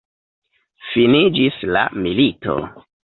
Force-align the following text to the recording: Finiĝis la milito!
Finiĝis 0.93 1.59
la 1.77 1.83
milito! 2.07 2.57